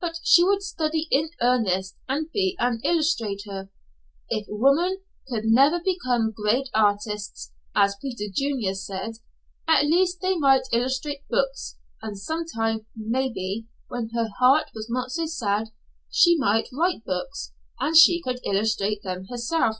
[0.00, 3.68] But she would study in earnest and be an illustrator.
[4.28, 9.16] If women could never become great artists, as Peter Junior said,
[9.66, 15.26] at least they might illustrate books; and sometime maybe when her heart was not so
[15.26, 15.70] sad,
[16.08, 19.78] she might write books, and she could illustrate them herself.